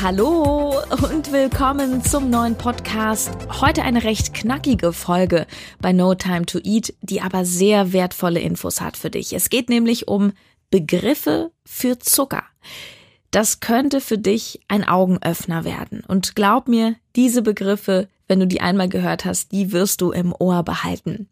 [0.00, 0.76] Hallo
[1.10, 3.32] und willkommen zum neuen Podcast.
[3.60, 5.44] Heute eine recht knackige Folge
[5.80, 9.32] bei No Time to Eat, die aber sehr wertvolle Infos hat für dich.
[9.32, 10.34] Es geht nämlich um
[10.70, 12.44] Begriffe für Zucker.
[13.32, 16.04] Das könnte für dich ein Augenöffner werden.
[16.06, 20.32] Und glaub mir, diese Begriffe, wenn du die einmal gehört hast, die wirst du im
[20.38, 21.28] Ohr behalten.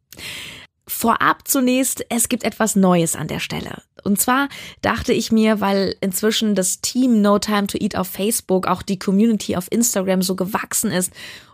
[0.89, 3.83] Vorab zunächst, es gibt etwas Neues an der Stelle.
[4.05, 4.49] Und zwar
[4.83, 8.99] dachte ich mir, weil inzwischen das Team No Time to Eat auf Facebook, auch die
[8.99, 11.13] Community auf Instagram so gewachsen ist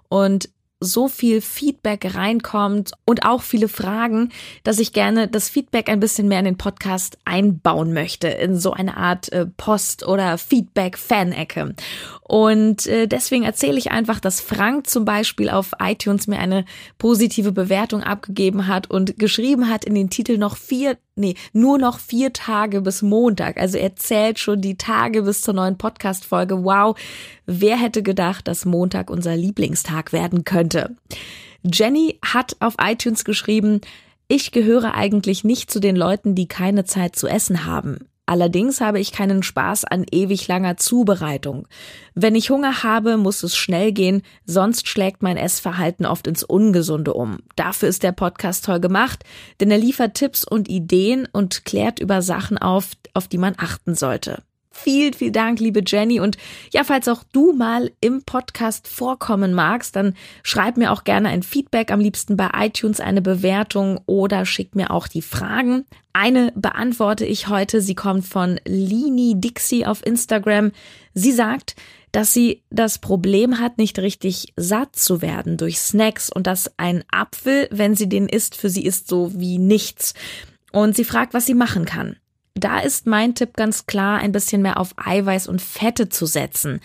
[0.08, 0.50] und
[0.82, 4.30] so viel Feedback reinkommt und auch viele Fragen,
[4.64, 8.72] dass ich gerne das Feedback ein bisschen mehr in den Podcast einbauen möchte, in so
[8.72, 11.74] eine Art äh, Post- oder Feedback-Fan-Ecke.
[12.32, 16.64] Und äh, deswegen erzähle ich einfach, dass Frank zum Beispiel auf iTunes mir eine
[16.96, 21.98] positive Bewertung abgegeben hat und geschrieben hat in den Titel noch vier, nee, nur noch
[21.98, 23.58] vier Tage bis Montag.
[23.58, 26.64] Also er zählt schon die Tage bis zur neuen Podcast-Folge.
[26.64, 26.98] Wow,
[27.44, 30.96] wer hätte gedacht, dass Montag unser Lieblingstag werden könnte?
[31.62, 33.82] Jenny hat auf iTunes geschrieben,
[34.26, 38.08] ich gehöre eigentlich nicht zu den Leuten, die keine Zeit zu essen haben.
[38.26, 41.66] Allerdings habe ich keinen Spaß an ewig langer Zubereitung.
[42.14, 47.14] Wenn ich Hunger habe, muss es schnell gehen, sonst schlägt mein Essverhalten oft ins Ungesunde
[47.14, 47.38] um.
[47.56, 49.24] Dafür ist der Podcast toll gemacht,
[49.60, 53.94] denn er liefert Tipps und Ideen und klärt über Sachen auf, auf die man achten
[53.96, 54.42] sollte.
[54.72, 56.18] Vielen, vielen Dank, liebe Jenny.
[56.18, 56.36] Und
[56.72, 61.42] ja, falls auch du mal im Podcast vorkommen magst, dann schreib mir auch gerne ein
[61.42, 65.84] Feedback, am liebsten bei iTunes eine Bewertung oder schick mir auch die Fragen.
[66.14, 67.80] Eine beantworte ich heute.
[67.80, 70.72] Sie kommt von Lini Dixie auf Instagram.
[71.14, 71.76] Sie sagt,
[72.12, 77.04] dass sie das Problem hat, nicht richtig satt zu werden durch Snacks und dass ein
[77.10, 80.14] Apfel, wenn sie den isst, für sie ist so wie nichts.
[80.72, 82.16] Und sie fragt, was sie machen kann.
[82.54, 86.80] Da ist mein Tipp ganz klar, ein bisschen mehr auf Eiweiß und Fette zu setzen.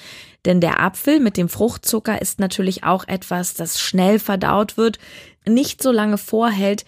[0.45, 4.97] Denn der Apfel mit dem Fruchtzucker ist natürlich auch etwas, das schnell verdaut wird,
[5.45, 6.85] nicht so lange vorhält.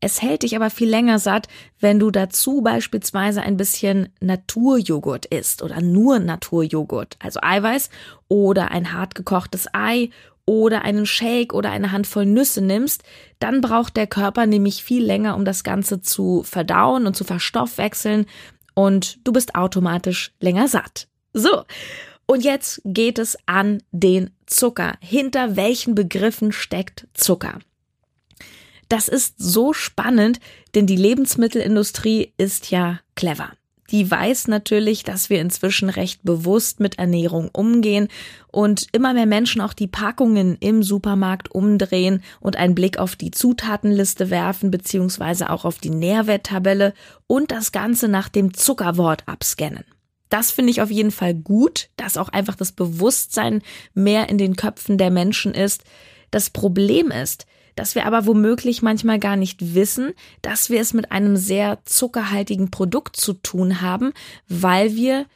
[0.00, 1.48] Es hält dich aber viel länger satt,
[1.78, 7.90] wenn du dazu beispielsweise ein bisschen Naturjoghurt isst oder nur Naturjoghurt, also Eiweiß
[8.28, 10.10] oder ein hart gekochtes Ei
[10.46, 13.02] oder einen Shake oder eine Handvoll Nüsse nimmst,
[13.38, 18.26] dann braucht der Körper nämlich viel länger, um das Ganze zu verdauen und zu verstoffwechseln
[18.74, 21.08] und du bist automatisch länger satt.
[21.32, 21.64] So.
[22.26, 24.94] Und jetzt geht es an den Zucker.
[25.00, 27.58] Hinter welchen Begriffen steckt Zucker?
[28.88, 30.40] Das ist so spannend,
[30.74, 33.52] denn die Lebensmittelindustrie ist ja clever
[33.90, 38.08] die weiß natürlich, dass wir inzwischen recht bewusst mit Ernährung umgehen
[38.48, 43.30] und immer mehr Menschen auch die Packungen im Supermarkt umdrehen und einen Blick auf die
[43.30, 46.94] Zutatenliste werfen, beziehungsweise auch auf die Nährwerttabelle
[47.26, 49.84] und das Ganze nach dem Zuckerwort abscannen.
[50.28, 53.62] Das finde ich auf jeden Fall gut, dass auch einfach das Bewusstsein
[53.94, 55.82] mehr in den Köpfen der Menschen ist.
[56.30, 57.46] Das Problem ist,
[57.76, 62.70] dass wir aber womöglich manchmal gar nicht wissen, dass wir es mit einem sehr zuckerhaltigen
[62.70, 64.12] Produkt zu tun haben,
[64.48, 65.26] weil wir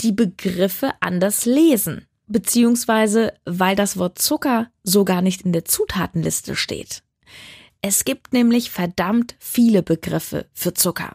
[0.00, 6.56] die Begriffe anders lesen, beziehungsweise weil das Wort Zucker so gar nicht in der Zutatenliste
[6.56, 7.03] steht.
[7.86, 11.14] Es gibt nämlich verdammt viele Begriffe für Zucker.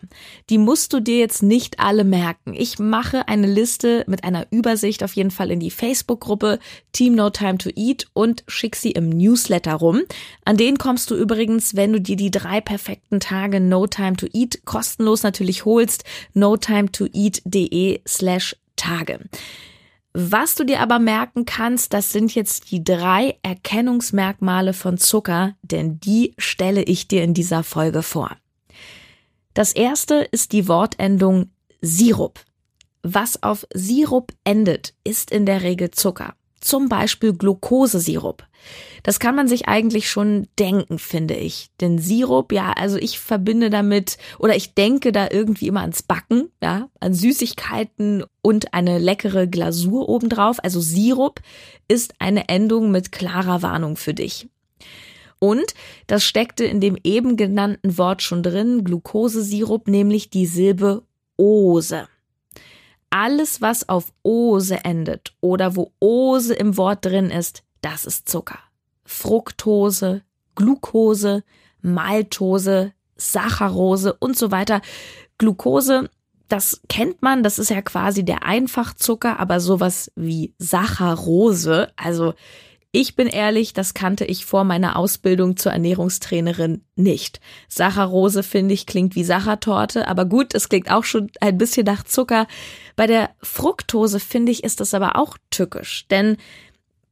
[0.51, 2.53] Die musst du dir jetzt nicht alle merken.
[2.53, 6.59] Ich mache eine Liste mit einer Übersicht auf jeden Fall in die Facebook-Gruppe
[6.91, 10.01] Team No Time to Eat und schick sie im Newsletter rum.
[10.45, 14.27] An den kommst du übrigens, wenn du dir die drei perfekten Tage No Time to
[14.31, 16.03] Eat kostenlos natürlich holst.
[16.35, 19.21] notimetoeat.de slash Tage.
[20.13, 25.99] Was du dir aber merken kannst, das sind jetzt die drei Erkennungsmerkmale von Zucker, denn
[25.99, 28.35] die stelle ich dir in dieser Folge vor.
[29.53, 31.51] Das erste ist die Wortendung
[31.81, 32.39] Sirup.
[33.03, 38.45] Was auf Sirup endet, ist in der Regel Zucker zum Beispiel Glukosesirup.
[39.03, 41.69] Das kann man sich eigentlich schon denken, finde ich.
[41.79, 46.49] Denn Sirup, ja, also ich verbinde damit oder ich denke da irgendwie immer ans Backen,
[46.61, 50.63] ja, an Süßigkeiten und eine leckere Glasur obendrauf.
[50.63, 51.41] Also Sirup
[51.87, 54.49] ist eine Endung mit klarer Warnung für dich.
[55.39, 55.73] Und
[56.07, 61.03] das steckte in dem eben genannten Wort schon drin, Glukosesirup, nämlich die Silbe
[61.37, 62.07] Ose
[63.09, 68.59] alles, was auf Ose endet oder wo Ose im Wort drin ist, das ist Zucker.
[69.05, 70.21] Fructose,
[70.55, 71.43] Glucose,
[71.81, 74.81] Maltose, Saccharose und so weiter.
[75.37, 76.09] Glucose,
[76.47, 82.33] das kennt man, das ist ja quasi der Einfachzucker, aber sowas wie Saccharose, also
[82.91, 87.39] ich bin ehrlich, das kannte ich vor meiner Ausbildung zur Ernährungstrainerin nicht.
[87.67, 92.03] Saccharose finde ich klingt wie Sachertorte, aber gut, es klingt auch schon ein bisschen nach
[92.03, 92.47] Zucker.
[92.95, 96.37] Bei der Fructose finde ich ist das aber auch tückisch, denn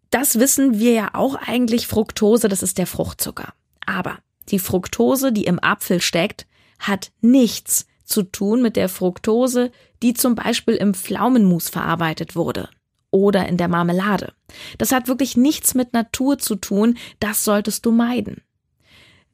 [0.09, 3.53] das wissen wir ja auch eigentlich Fructose, das ist der Fruchtzucker.
[3.85, 4.18] Aber
[4.50, 6.47] die Fructose, die im Apfel steckt,
[6.80, 9.71] hat nichts zu tun mit der Fructose,
[10.01, 12.69] die zum Beispiel im Pflaumenmus verarbeitet wurde
[13.12, 14.33] oder in der Marmelade.
[14.77, 18.42] Das hat wirklich nichts mit Natur zu tun, das solltest du meiden.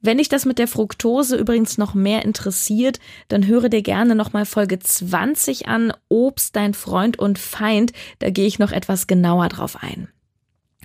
[0.00, 4.44] Wenn dich das mit der Fructose übrigens noch mehr interessiert, dann höre dir gerne nochmal
[4.44, 9.82] Folge 20 an, Obst, dein Freund und Feind, da gehe ich noch etwas genauer drauf
[9.82, 10.08] ein.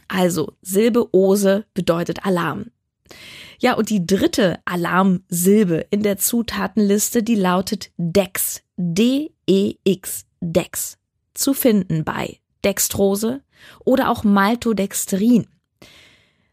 [0.08, 2.72] Also, Silbe Ose bedeutet Alarm.
[3.60, 8.64] Ja, und die dritte Alarmsilbe in der Zutatenliste, die lautet Dex.
[8.78, 10.26] D-E-X.
[10.40, 10.98] Dex.
[11.34, 13.42] Zu finden bei Dextrose
[13.86, 15.48] oder auch Maltodextrin.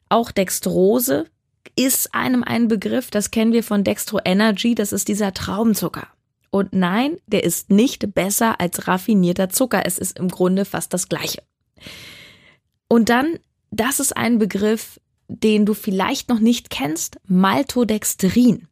[0.09, 1.27] Auch Dextrose
[1.75, 6.09] ist einem ein Begriff, das kennen wir von Dextro Energy, das ist dieser Traubenzucker.
[6.51, 11.09] Und nein, der ist nicht besser als raffinierter Zucker, es ist im Grunde fast das
[11.09, 11.43] gleiche.
[12.89, 13.39] Und dann,
[13.71, 18.69] das ist ein Begriff, den du vielleicht noch nicht kennst, Maltodextrin.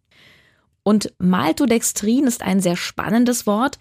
[0.83, 3.79] Und Maltodextrin ist ein sehr spannendes Wort,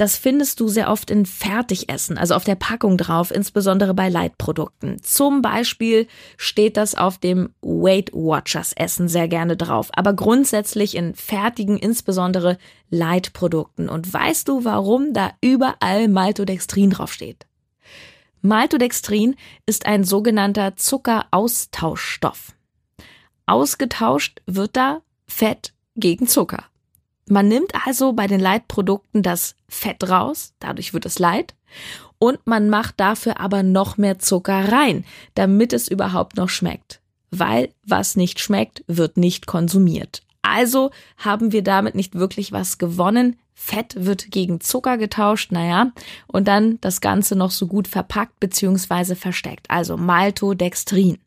[0.00, 5.02] das findest du sehr oft in Fertigessen, also auf der Packung drauf, insbesondere bei Leitprodukten.
[5.02, 6.06] Zum Beispiel
[6.38, 12.56] steht das auf dem Weight Watchers Essen sehr gerne drauf, aber grundsätzlich in fertigen, insbesondere
[12.88, 13.90] Leitprodukten.
[13.90, 17.46] Und weißt du, warum da überall Maltodextrin draufsteht?
[18.40, 19.36] Maltodextrin
[19.66, 22.54] ist ein sogenannter Zuckeraustauschstoff.
[23.44, 26.69] Ausgetauscht wird da Fett gegen Zucker.
[27.28, 31.54] Man nimmt also bei den Leitprodukten das Fett raus, dadurch wird es Leid,
[32.18, 37.00] und man macht dafür aber noch mehr Zucker rein, damit es überhaupt noch schmeckt.
[37.30, 40.22] Weil was nicht schmeckt, wird nicht konsumiert.
[40.42, 43.36] Also haben wir damit nicht wirklich was gewonnen.
[43.54, 45.92] Fett wird gegen Zucker getauscht, naja,
[46.26, 49.14] und dann das Ganze noch so gut verpackt bzw.
[49.14, 49.70] versteckt.
[49.70, 51.18] Also Maltodextrin.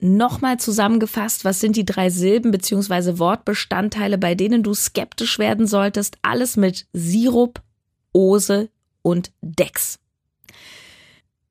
[0.00, 3.18] Nochmal zusammengefasst, was sind die drei Silben bzw.
[3.18, 6.18] Wortbestandteile, bei denen du skeptisch werden solltest?
[6.22, 7.60] Alles mit Sirup,
[8.12, 8.68] Ose
[9.02, 9.98] und Dex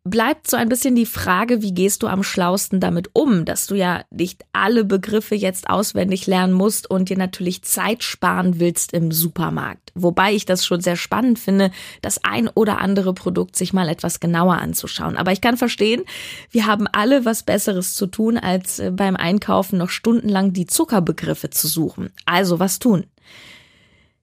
[0.10, 3.76] bleibt so ein bisschen die Frage, wie gehst du am schlausten damit um, dass du
[3.76, 9.12] ja nicht alle Begriffe jetzt auswendig lernen musst und dir natürlich Zeit sparen willst im
[9.12, 9.92] Supermarkt.
[9.96, 11.72] Wobei ich das schon sehr spannend finde,
[12.02, 15.18] das ein oder andere Produkt sich mal etwas genauer anzuschauen.
[15.18, 16.04] Aber ich kann verstehen,
[16.52, 21.50] wir haben alle was Besseres zu tun, als äh, beim Einkaufen noch stundenlang die Zuckerbegriffe
[21.50, 22.12] zu suchen.
[22.26, 23.06] Also was tun?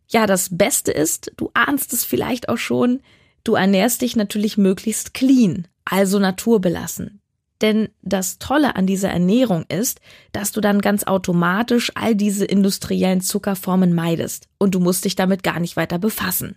[0.09, 3.01] Ja, das Beste ist, du ahnst es vielleicht auch schon,
[3.45, 7.21] Du ernährst dich natürlich möglichst clean also naturbelassen.
[7.61, 10.01] Denn das Tolle an dieser Ernährung ist,
[10.33, 15.43] dass du dann ganz automatisch all diese industriellen Zuckerformen meidest und du musst dich damit
[15.43, 16.57] gar nicht weiter befassen.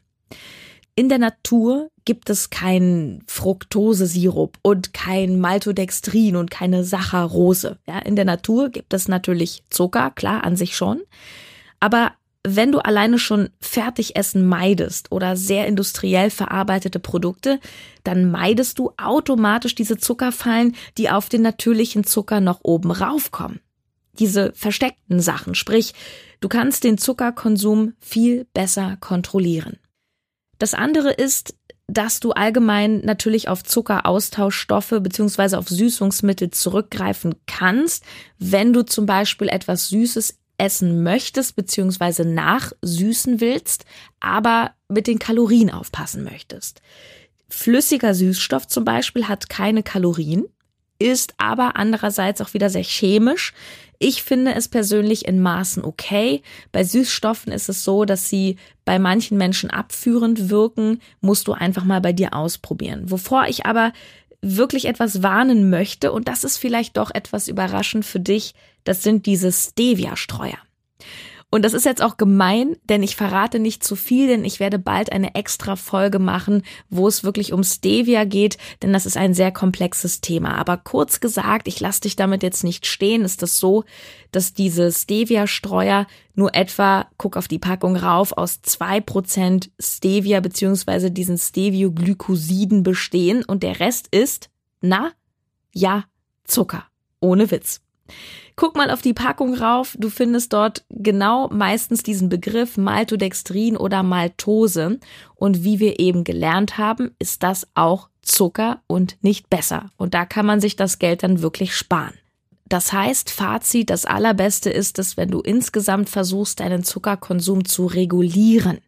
[0.95, 7.77] In der Natur gibt es keinen Fructosesirup und kein Maltodextrin und keine Saccharose.
[7.88, 11.01] Ja, in der Natur gibt es natürlich Zucker, klar, an sich schon.
[11.80, 12.13] Aber
[12.55, 17.59] wenn du alleine schon Fertigessen meidest oder sehr industriell verarbeitete Produkte,
[18.04, 23.59] dann meidest du automatisch diese Zuckerfallen, die auf den natürlichen Zucker noch oben raufkommen.
[24.19, 25.94] Diese versteckten Sachen, sprich,
[26.39, 29.77] du kannst den Zuckerkonsum viel besser kontrollieren.
[30.57, 31.56] Das andere ist,
[31.87, 38.04] dass du allgemein natürlich auf Zuckeraustauschstoffe beziehungsweise auf Süßungsmittel zurückgreifen kannst,
[38.39, 43.85] wenn du zum Beispiel etwas Süßes essen möchtest beziehungsweise nachsüßen willst,
[44.19, 46.81] aber mit den Kalorien aufpassen möchtest.
[47.49, 50.45] Flüssiger Süßstoff zum Beispiel hat keine Kalorien,
[50.99, 53.54] ist aber andererseits auch wieder sehr chemisch.
[53.99, 56.42] Ich finde es persönlich in Maßen okay.
[56.71, 61.83] Bei Süßstoffen ist es so, dass sie bei manchen Menschen abführend wirken, musst du einfach
[61.83, 63.09] mal bei dir ausprobieren.
[63.09, 63.94] Wovor ich aber
[64.42, 68.54] wirklich etwas warnen möchte, und das ist vielleicht doch etwas überraschend für dich,
[68.87, 70.57] das sind diese Stevia-Streuer.
[71.49, 74.79] Und das ist jetzt auch gemein, denn ich verrate nicht zu viel, denn ich werde
[74.79, 79.33] bald eine extra Folge machen, wo es wirklich um Stevia geht, denn das ist ein
[79.33, 80.56] sehr komplexes Thema.
[80.56, 83.85] Aber kurz gesagt, ich lasse dich damit jetzt nicht stehen, ist das so,
[84.33, 91.11] dass diese Stevia-Streuer nur etwa, guck auf die Packung rauf, aus zwei Prozent Stevia beziehungsweise
[91.11, 94.49] diesen Stevioglycosiden bestehen und der Rest ist,
[94.81, 95.11] na,
[95.71, 96.03] ja,
[96.44, 96.83] Zucker.
[97.21, 97.81] Ohne Witz.
[98.56, 99.95] Guck mal auf die Packung rauf.
[99.99, 104.99] Du findest dort genau meistens diesen Begriff Maltodextrin oder Maltose.
[105.35, 109.92] Und wie wir eben gelernt haben, ist das auch Zucker und nicht besser.
[109.97, 112.14] Und da kann man sich das Geld dann wirklich sparen.
[112.68, 118.80] Das heißt, Fazit, das Allerbeste ist es, wenn du insgesamt versuchst, deinen Zuckerkonsum zu regulieren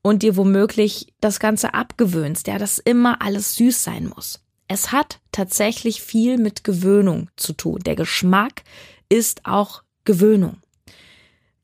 [0.00, 4.40] und dir womöglich das Ganze abgewöhnst, ja, dass immer alles süß sein muss.
[4.68, 7.80] Es hat tatsächlich viel mit Gewöhnung zu tun.
[7.84, 8.62] Der Geschmack
[9.08, 10.58] ist auch Gewöhnung.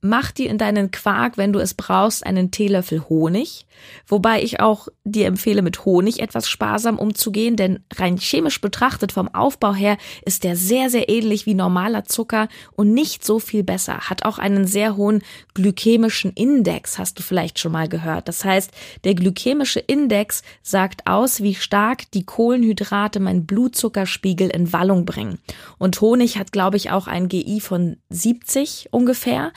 [0.07, 3.65] Mach dir in deinen Quark, wenn du es brauchst, einen Teelöffel Honig,
[4.07, 9.35] wobei ich auch dir empfehle, mit Honig etwas sparsam umzugehen, denn rein chemisch betrachtet vom
[9.35, 9.97] Aufbau her
[10.27, 14.37] ist der sehr, sehr ähnlich wie normaler Zucker und nicht so viel besser, hat auch
[14.39, 15.23] einen sehr hohen
[15.55, 18.29] glykämischen Index, hast du vielleicht schon mal gehört.
[18.29, 18.73] Das heißt,
[19.05, 25.39] der glykämische Index sagt aus, wie stark die Kohlenhydrate meinen Blutzuckerspiegel in Wallung bringen.
[25.79, 29.51] Und Honig hat, glaube ich, auch ein GI von 70 ungefähr.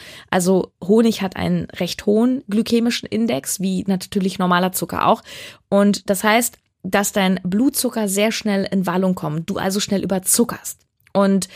[0.84, 5.24] Honig hat einen recht hohen glykämischen Index, wie natürlich normaler Zucker auch.
[5.70, 10.86] Und das heißt, dass dein Blutzucker sehr schnell in Wallung kommt, du also schnell überzuckerst.
[11.13, 11.48] Und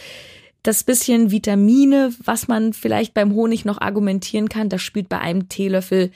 [0.64, 5.50] das bisschen Vitamine, was man vielleicht beim Honig noch argumentieren kann, das spielt bei einem
[5.50, 6.12] Teelöffel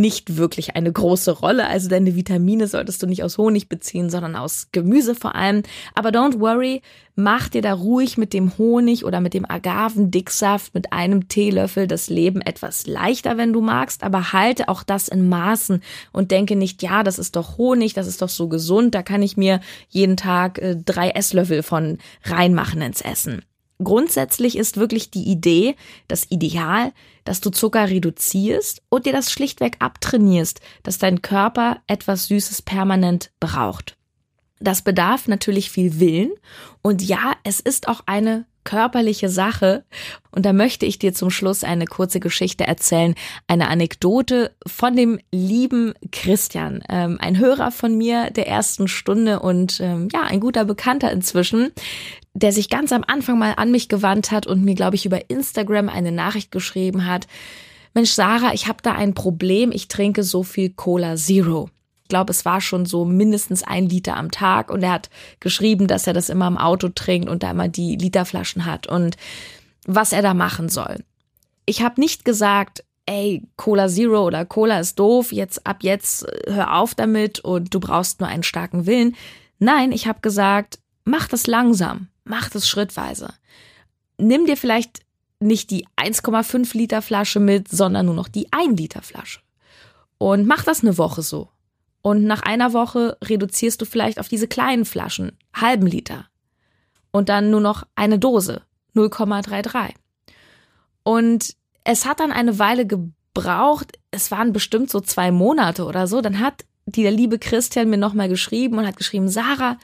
[0.00, 1.66] nicht wirklich eine große Rolle.
[1.66, 5.62] Also deine Vitamine solltest du nicht aus Honig beziehen, sondern aus Gemüse vor allem.
[5.94, 6.82] Aber don't worry,
[7.14, 12.08] mach dir da ruhig mit dem Honig oder mit dem Agavendicksaft mit einem Teelöffel das
[12.08, 14.02] Leben etwas leichter, wenn du magst.
[14.02, 18.06] Aber halte auch das in Maßen und denke nicht, ja, das ist doch Honig, das
[18.06, 22.82] ist doch so gesund, da kann ich mir jeden Tag äh, drei Esslöffel von reinmachen
[22.82, 23.42] ins Essen.
[23.82, 25.76] Grundsätzlich ist wirklich die Idee,
[26.08, 26.92] das Ideal,
[27.24, 33.30] dass du Zucker reduzierst und dir das schlichtweg abtrainierst, dass dein Körper etwas Süßes permanent
[33.40, 33.96] braucht.
[34.58, 36.32] Das bedarf natürlich viel Willen
[36.80, 39.84] und ja, es ist auch eine körperliche Sache.
[40.30, 43.14] Und da möchte ich dir zum Schluss eine kurze Geschichte erzählen,
[43.46, 49.80] eine Anekdote von dem lieben Christian, ähm, ein Hörer von mir der ersten Stunde und
[49.80, 51.72] ähm, ja, ein guter Bekannter inzwischen,
[52.36, 55.30] der sich ganz am Anfang mal an mich gewandt hat und mir, glaube ich, über
[55.30, 57.26] Instagram eine Nachricht geschrieben hat.
[57.94, 61.70] Mensch, Sarah, ich habe da ein Problem, ich trinke so viel Cola Zero.
[62.02, 65.86] Ich glaube, es war schon so mindestens ein Liter am Tag und er hat geschrieben,
[65.86, 69.16] dass er das immer im Auto trinkt und da immer die Literflaschen hat und
[69.86, 70.98] was er da machen soll.
[71.64, 76.52] Ich habe nicht gesagt, ey, Cola Zero oder Cola ist doof, jetzt ab jetzt äh,
[76.52, 79.16] hör auf damit und du brauchst nur einen starken Willen.
[79.58, 82.08] Nein, ich habe gesagt, mach das langsam.
[82.26, 83.32] Mach das schrittweise.
[84.18, 85.00] Nimm dir vielleicht
[85.38, 89.40] nicht die 1,5 Liter Flasche mit, sondern nur noch die 1 Liter Flasche.
[90.18, 91.50] Und mach das eine Woche so.
[92.02, 96.26] Und nach einer Woche reduzierst du vielleicht auf diese kleinen Flaschen, halben Liter.
[97.12, 98.62] Und dann nur noch eine Dose,
[98.96, 99.94] 0,33.
[101.04, 101.54] Und
[101.84, 106.40] es hat dann eine Weile gebraucht, es waren bestimmt so zwei Monate oder so, dann
[106.40, 109.76] hat die der liebe Christian mir nochmal geschrieben und hat geschrieben, Sarah,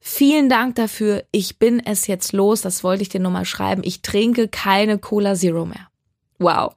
[0.00, 1.24] Vielen Dank dafür.
[1.32, 2.60] Ich bin es jetzt los.
[2.60, 3.82] Das wollte ich dir nochmal schreiben.
[3.84, 5.88] Ich trinke keine Cola Zero mehr.
[6.38, 6.74] Wow.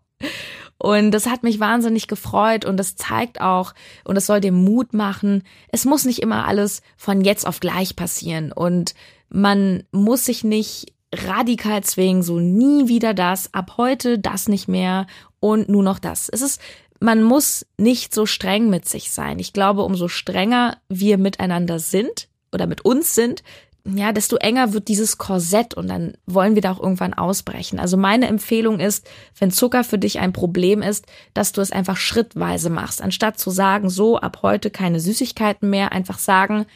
[0.77, 3.73] Und das hat mich wahnsinnig gefreut und das zeigt auch
[4.03, 5.43] und es soll dir Mut machen.
[5.71, 8.95] Es muss nicht immer alles von jetzt auf gleich passieren und
[9.29, 15.05] man muss sich nicht radikal zwingen, so nie wieder das, ab heute das nicht mehr
[15.39, 16.29] und nur noch das.
[16.29, 16.59] Es ist
[16.99, 19.39] man muss nicht so streng mit sich sein.
[19.39, 23.43] Ich glaube, umso strenger wir miteinander sind, oder mit uns sind,
[23.83, 27.79] ja, desto enger wird dieses Korsett und dann wollen wir da auch irgendwann ausbrechen.
[27.79, 31.97] Also meine Empfehlung ist, wenn Zucker für dich ein Problem ist, dass du es einfach
[31.97, 33.01] schrittweise machst.
[33.01, 36.67] Anstatt zu sagen, so ab heute keine Süßigkeiten mehr, einfach sagen,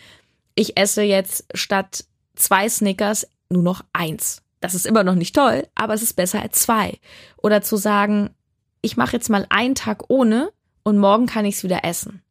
[0.56, 2.06] ich esse jetzt statt
[2.36, 4.42] zwei Snickers nur noch eins.
[4.60, 6.98] Das ist immer noch nicht toll, aber es ist besser als zwei.
[7.38, 8.32] Oder zu sagen,
[8.82, 10.52] ich mache jetzt mal einen Tag ohne
[10.84, 12.24] und morgen kann ich es wieder essen.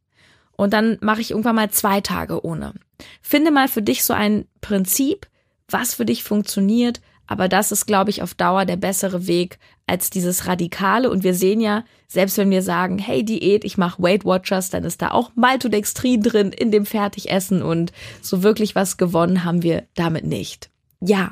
[0.56, 2.74] Und dann mache ich irgendwann mal zwei Tage ohne.
[3.20, 5.26] Finde mal für dich so ein Prinzip,
[5.68, 10.10] was für dich funktioniert, aber das ist, glaube ich, auf Dauer der bessere Weg als
[10.10, 11.10] dieses Radikale.
[11.10, 14.84] Und wir sehen ja, selbst wenn wir sagen, hey, Diät, ich mache Weight Watchers, dann
[14.84, 19.84] ist da auch Maltodextrin drin in dem Fertigessen und so wirklich was gewonnen haben wir
[19.94, 20.70] damit nicht.
[21.00, 21.30] Ja.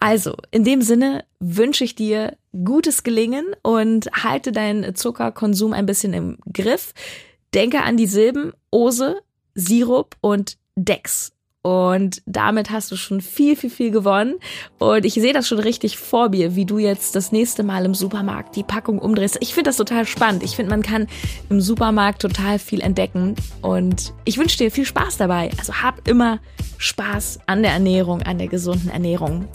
[0.00, 6.12] Also, in dem Sinne wünsche ich dir gutes Gelingen und halte deinen Zuckerkonsum ein bisschen
[6.12, 6.92] im Griff.
[7.54, 9.20] Denke an die Silben Ose,
[9.54, 11.32] Sirup und Dex.
[11.62, 14.34] Und damit hast du schon viel, viel, viel gewonnen.
[14.78, 17.94] Und ich sehe das schon richtig vor mir, wie du jetzt das nächste Mal im
[17.94, 19.38] Supermarkt die Packung umdrehst.
[19.40, 20.42] Ich finde das total spannend.
[20.42, 21.06] Ich finde, man kann
[21.50, 23.36] im Supermarkt total viel entdecken.
[23.60, 25.50] Und ich wünsche dir viel Spaß dabei.
[25.56, 26.40] Also hab immer
[26.78, 29.46] Spaß an der Ernährung, an der gesunden Ernährung.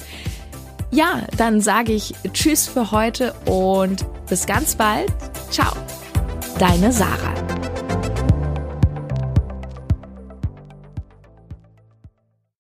[0.92, 5.12] Ja, dann sage ich Tschüss für heute und bis ganz bald.
[5.52, 5.74] Ciao.
[6.58, 7.77] Deine Sarah.